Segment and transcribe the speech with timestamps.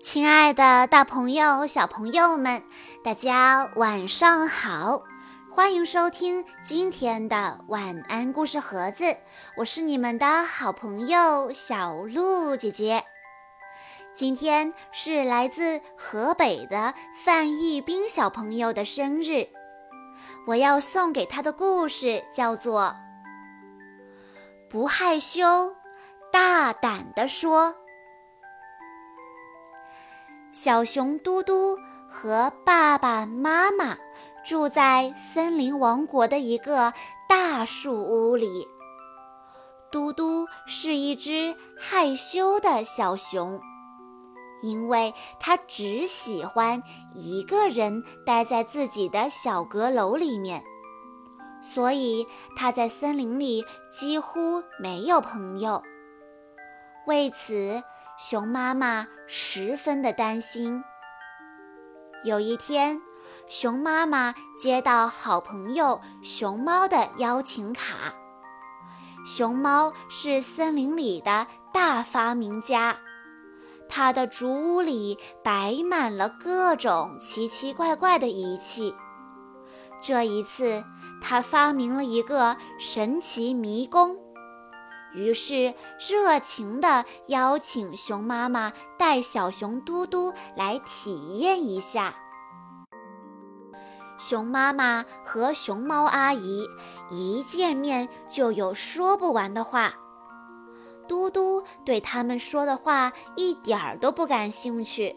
[0.00, 2.62] 亲爱的，大朋友、小朋友们，
[3.02, 5.02] 大家晚上好！
[5.50, 9.16] 欢迎收听今天的晚安故事盒子，
[9.56, 13.02] 我是你们的好朋友小鹿姐姐。
[14.14, 16.94] 今天是来自河北的
[17.24, 19.48] 范逸斌小朋友的生日，
[20.46, 22.94] 我要送给他的故事叫做
[24.70, 25.74] 《不害羞，
[26.30, 27.72] 大胆地说》。
[30.50, 33.98] 小熊嘟嘟和爸爸妈妈
[34.44, 36.94] 住在森林王国的一个
[37.28, 38.66] 大树屋里。
[39.90, 43.60] 嘟嘟是一只害羞的小熊，
[44.62, 46.82] 因为它只喜欢
[47.14, 50.62] 一个人待在自己的小阁楼里面，
[51.62, 52.26] 所以
[52.56, 55.82] 它在森林里几乎没有朋友。
[57.06, 57.82] 为此，
[58.20, 60.82] 熊妈妈十分的担心。
[62.24, 63.00] 有一天，
[63.46, 68.12] 熊妈妈接到好朋友熊猫的邀请卡。
[69.24, 72.98] 熊猫是森林里的大发明家，
[73.88, 78.96] 它的竹屋里摆满了各种奇奇怪怪的仪器。
[80.02, 80.82] 这一次，
[81.22, 84.16] 他发明了一个神奇迷宫。
[85.14, 92.14] 于是，热情地邀请熊妈妈带小熊嘟嘟来体验一下。
[94.18, 96.66] 熊妈妈和熊猫阿姨
[97.10, 99.94] 一见面就有说不完的话。
[101.06, 105.16] 嘟嘟对他们说的话一点儿都不感兴趣，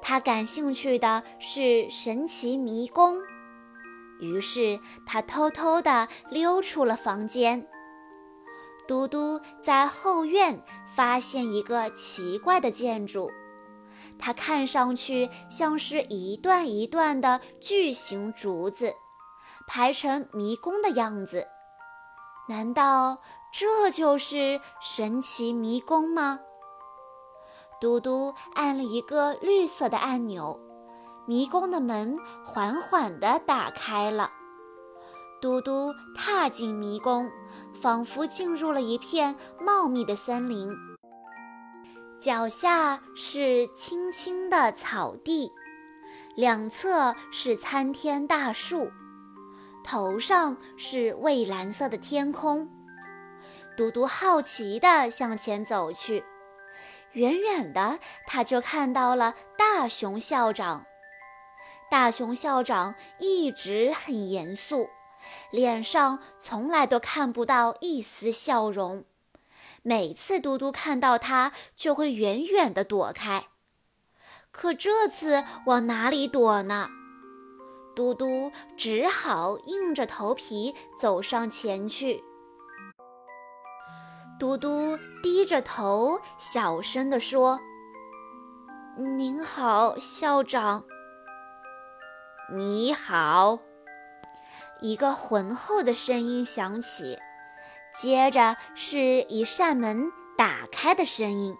[0.00, 3.20] 他感兴趣的是神奇迷宫。
[4.20, 7.66] 于是，他偷偷地溜出了房间。
[8.88, 13.30] 嘟嘟在后院发现一个奇怪的建筑，
[14.18, 18.94] 它看上去像是一段一段的巨型竹子，
[19.66, 21.46] 排成迷宫的样子。
[22.48, 23.18] 难道
[23.52, 26.38] 这就是神奇迷宫吗？
[27.78, 30.58] 嘟嘟按了一个绿色的按钮，
[31.26, 34.32] 迷宫的门缓缓地打开了。
[35.40, 37.30] 嘟嘟踏进迷宫，
[37.80, 40.70] 仿佛进入了一片茂密的森林。
[42.18, 45.52] 脚下是青青的草地，
[46.34, 48.90] 两侧是参天大树，
[49.84, 52.68] 头上是蔚蓝色的天空。
[53.76, 56.24] 嘟嘟好奇地向前走去，
[57.12, 60.84] 远远的他就看到了大熊校长。
[61.88, 64.90] 大熊校长一直很严肃。
[65.50, 69.04] 脸上从来都看不到一丝笑容，
[69.82, 73.46] 每次嘟嘟看到他就会远远地躲开。
[74.50, 76.88] 可这次往哪里躲呢？
[77.94, 82.22] 嘟嘟只好硬着头皮走上前去。
[84.38, 87.58] 嘟嘟低着头，小声地说
[89.16, 90.84] ：“您好，校长。”
[92.50, 93.58] 你好。
[94.80, 97.18] 一个浑厚的声音响起，
[97.94, 101.56] 接着是一扇门打开的声音。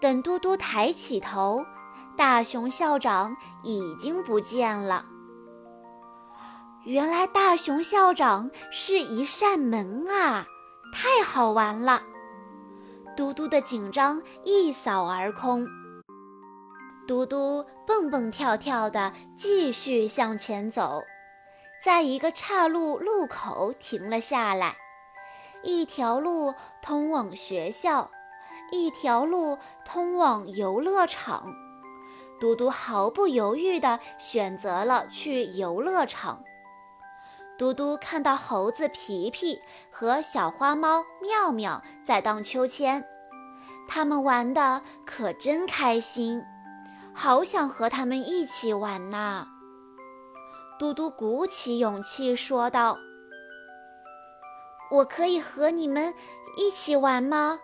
[0.00, 1.64] 等嘟嘟抬起头，
[2.16, 5.06] 大熊校长已经不见了。
[6.84, 10.44] 原来大熊校长是一扇门啊！
[10.92, 12.02] 太好玩了！
[13.16, 15.68] 嘟嘟的紧张一扫而空。
[17.06, 21.02] 嘟嘟蹦蹦跳跳地继续向前走。
[21.82, 24.76] 在一个岔路路口停了下来，
[25.64, 28.08] 一条路通往学校，
[28.70, 31.52] 一条路通往游乐场。
[32.38, 36.44] 嘟嘟毫不犹豫地选择了去游乐场。
[37.58, 39.60] 嘟嘟看到猴子皮皮
[39.90, 43.04] 和小花猫妙妙在荡秋千，
[43.88, 46.44] 他们玩的可真开心，
[47.12, 49.48] 好想和他们一起玩呐。
[50.82, 52.98] 嘟嘟鼓起勇气说道
[54.90, 56.12] ：“我可以和你们
[56.56, 57.60] 一起玩吗？”“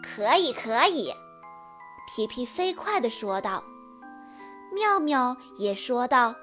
[0.00, 1.12] 可以，可以。”
[2.06, 3.64] 皮皮飞快地说道。
[4.72, 6.36] 妙妙也说道：“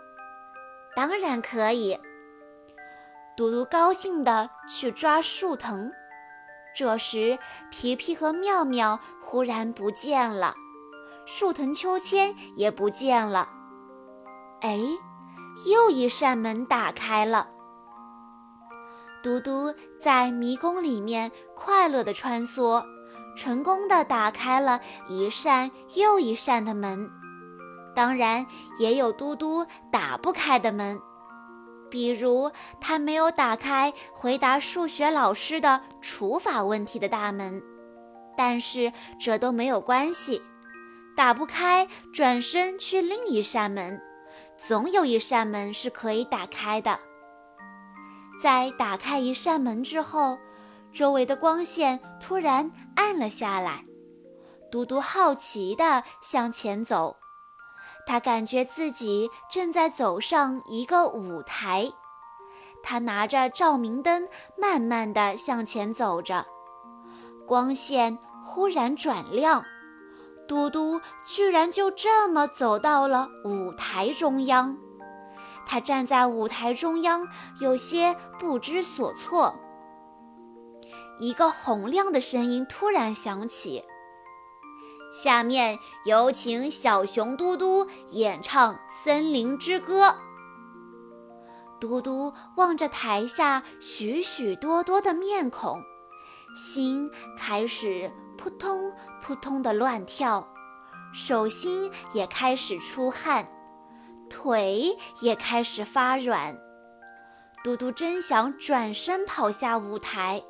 [0.98, 1.98] 当然可以。”
[3.38, 5.94] 嘟嘟高兴地去抓树藤，
[6.76, 7.40] 这时
[7.72, 10.54] 皮皮和妙妙忽然不见了，
[11.26, 13.48] 树藤秋千也不见了。
[14.60, 14.78] 哎！
[15.66, 17.48] 又一扇门打开了，
[19.24, 22.86] 嘟嘟在迷宫里面快乐地穿梭，
[23.36, 27.10] 成功的打开了一扇又一扇的门。
[27.96, 28.46] 当然，
[28.80, 31.00] 也有嘟嘟打不开的门，
[31.90, 37.64] 比如他没有打开回答数学老师的除法问题的大门。
[38.38, 40.44] 但是这都没有关系，
[41.16, 44.00] 打不开，转身去另一扇门，
[44.58, 47.00] 总有一扇门是可以打开的。
[48.42, 50.38] 在打开一扇门之后，
[50.92, 53.86] 周围的光线突然暗了下来。
[54.72, 57.18] 嘟嘟好奇地向前走。
[58.06, 61.90] 他感觉自己正在走上一个舞台，
[62.82, 64.28] 他拿着照明灯，
[64.58, 66.46] 慢慢地向前走着。
[67.46, 69.64] 光线忽然转亮，
[70.48, 74.78] 嘟嘟居然就这么走到了舞台中央。
[75.66, 77.28] 他站在舞台中央，
[77.60, 79.60] 有些不知所措。
[81.20, 83.84] 一个洪亮的声音突然响起。
[85.12, 90.08] 下面有请小熊嘟嘟演唱《森林之歌》。
[91.80, 95.82] 嘟嘟望着台下许许多多的面孔，
[96.56, 100.48] 心开始扑通扑通的乱跳，
[101.14, 103.48] 手心也开始出汗，
[104.30, 106.58] 腿也开始发软。
[107.64, 110.42] 嘟嘟真想转身跑下舞台，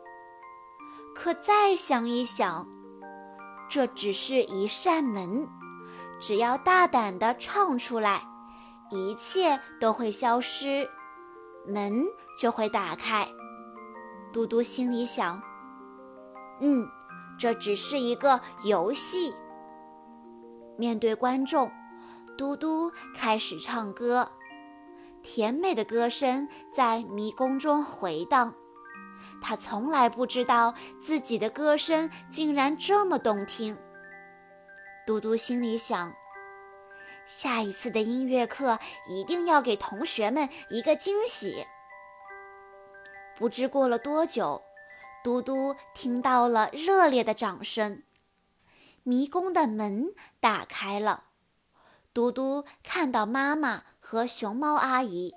[1.16, 2.68] 可再想一想。
[3.70, 5.48] 这只是一扇门，
[6.20, 8.22] 只要大胆地唱出来，
[8.92, 10.88] 一切都会消失，
[11.66, 12.06] 门
[12.40, 13.28] 就会打开。
[14.32, 15.42] 嘟嘟心里想
[16.62, 16.88] ：“嗯，
[17.38, 19.34] 这只是一个游戏。”
[20.78, 21.72] 面对观众，
[22.38, 24.32] 嘟嘟开始唱歌，
[25.24, 28.54] 甜美的歌声在迷宫中回荡。
[29.42, 33.76] 他从来不知道自己的歌声竟然这么动听。
[35.08, 36.14] 嘟嘟心里想：
[37.26, 38.78] 下一次的音乐课
[39.10, 41.66] 一定要给同学们一个惊喜。
[43.36, 44.62] 不知过了多久，
[45.24, 48.04] 嘟嘟听到了热烈的掌声，
[49.04, 51.26] 迷宫的门打开了。
[52.14, 55.34] 嘟嘟看到妈妈和熊猫阿姨。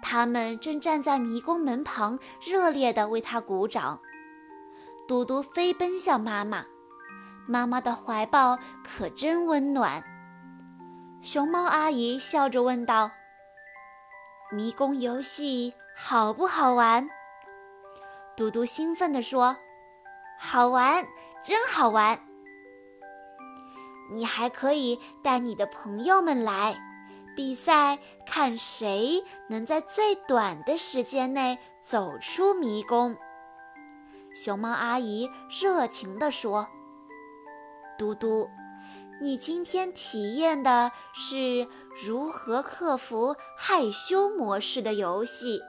[0.00, 4.00] 他们正站在迷宫门旁，热烈地为他鼓掌。
[5.08, 6.64] 嘟嘟飞奔向妈妈，
[7.48, 10.04] 妈妈的怀抱可真温暖。
[11.20, 13.10] 熊猫阿姨笑着问道
[14.52, 17.08] ：“迷宫游戏好不好玩？”
[18.36, 19.56] 嘟嘟兴奋地说
[20.38, 21.06] ：“好玩，
[21.42, 22.20] 真好玩！
[24.10, 26.78] 你还可以带你的朋友们来。”
[27.34, 33.16] 比赛，看谁能在最短的时间内走出迷宫。
[34.34, 36.66] 熊猫阿姨热情地说
[37.98, 38.48] ：“嘟嘟，
[39.20, 41.68] 你今天体验的是
[42.06, 45.60] 如何克服害羞模式的游戏，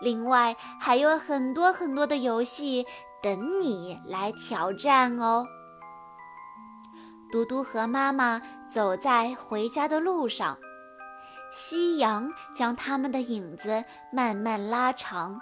[0.00, 2.86] 另外还有很多很多的游戏
[3.22, 5.46] 等你来挑战哦。”
[7.30, 10.58] 嘟嘟和妈妈走在回家的路上。
[11.52, 15.40] 夕阳将他们的影子慢慢拉长。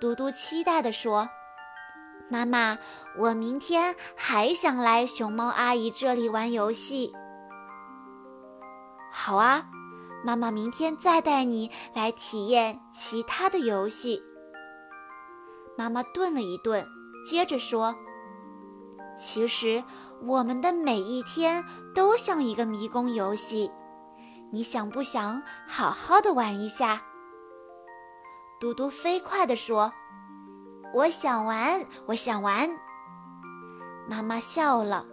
[0.00, 1.28] 嘟嘟期待地说
[2.30, 2.78] ：“妈妈，
[3.18, 7.12] 我明天还想来熊猫阿姨这里玩游戏。
[9.12, 9.66] ”“好啊，
[10.24, 14.22] 妈妈明天再带你来体验其他的游戏。”
[15.76, 16.86] 妈妈顿了一顿，
[17.28, 17.94] 接着说
[19.16, 19.84] ：“其实
[20.22, 21.64] 我们的每一天
[21.94, 23.70] 都像一个迷宫游戏。”
[24.52, 27.02] 你想不想好好的玩一下？
[28.60, 29.92] 嘟嘟飞快地说
[30.94, 32.70] ：“我想玩，我想玩。”
[34.08, 35.06] 妈妈笑了，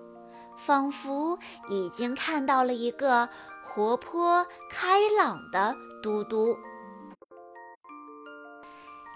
[0.55, 1.39] 仿佛
[1.69, 3.29] 已经看到了一个
[3.73, 6.59] 活泼开朗的嘟嘟。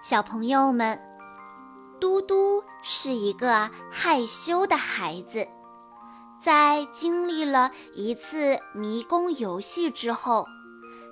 [0.02, 0.98] 小朋友们，
[2.00, 5.46] 嘟嘟是一个害羞的孩子。
[6.40, 10.46] 在经历了一次迷宫游戏之后，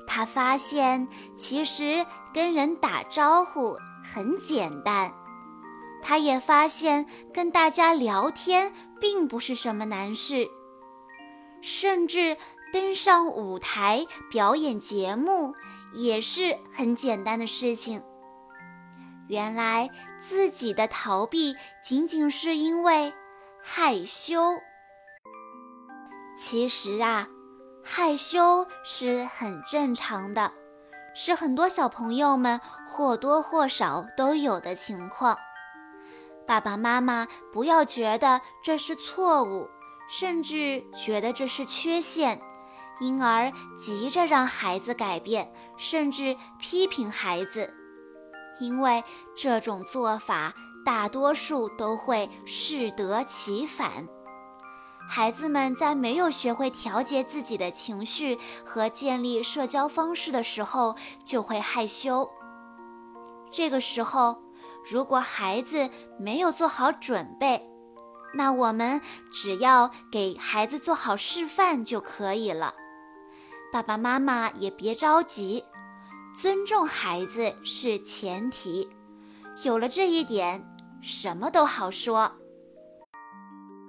[0.08, 5.14] 他发现其实跟人打招呼很简单。
[6.02, 10.48] 他也发现跟大家聊天并不是什么难事，
[11.62, 12.38] 甚至
[12.74, 15.54] 登上舞台表演节目
[15.94, 18.02] 也是很简单的事情。
[19.30, 23.14] 原来自己的逃避仅仅是因为
[23.62, 24.60] 害羞。
[26.36, 27.28] 其实啊，
[27.84, 30.52] 害羞是很正常的，
[31.14, 35.38] 是很多小朋友们或多或少都有的情况。
[36.48, 39.70] 爸爸妈妈不要觉得这是错误，
[40.10, 42.42] 甚至觉得这是缺陷，
[43.00, 47.74] 因而急着让孩子改变，甚至批评孩子，
[48.60, 49.04] 因为
[49.36, 50.54] 这种做法
[50.86, 54.08] 大多数都会适得其反。
[55.10, 60.96] 孩子们在没有学会调节自己的情绪和建立社交方式的时候，
[61.26, 62.30] 就会害羞。
[63.52, 64.42] 这个时候，
[64.90, 67.70] 如果孩子没有做好准备，
[68.34, 72.74] 那我们只要给孩子做好示范就可以了。
[73.74, 75.64] 爸爸妈妈也别着急，
[76.32, 78.88] 尊重孩子是前提。
[79.64, 80.64] 有了这一点，
[81.02, 82.34] 什么都好说。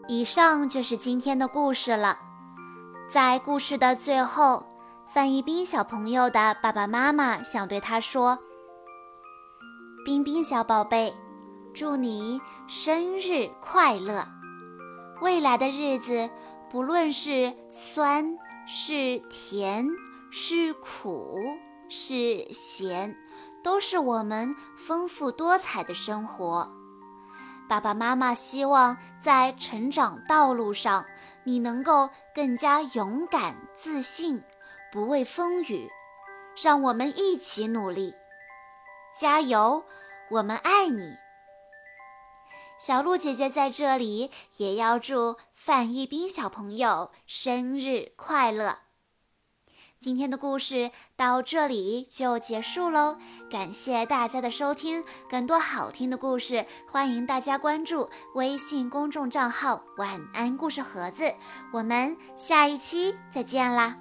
[0.09, 2.17] 以上就是今天的故事了。
[3.11, 4.65] 在故事的最后，
[5.07, 8.39] 范一斌小朋友的爸爸妈妈想对他说
[10.03, 11.13] ：“冰冰小宝贝，
[11.75, 14.27] 祝你生日快乐！
[15.21, 16.31] 未来的日子，
[16.71, 19.89] 不论是酸是甜
[20.31, 21.39] 是苦
[21.89, 23.17] 是咸，
[23.63, 26.69] 都是我们丰富多彩的生活。”
[27.69, 31.07] 爸爸妈妈希望在成长道路上，
[31.45, 34.43] 你能够更加勇敢、自信，
[34.93, 35.91] 不畏风雨。
[36.63, 38.15] 让我们一起努力，
[39.19, 39.85] 加油！
[40.31, 41.17] 我们爱你。
[42.87, 48.81] 小鹿姐姐在这里也要祝范一斌小朋友生日快乐。
[49.99, 53.17] 今天的故事到这里就结束喽，
[53.51, 55.03] 感谢大家的收听。
[55.31, 61.33] 更多好听的故事，欢迎大家关注微信公众账号“晚安故事盒子”。
[61.73, 63.97] 我们下一期再见啦！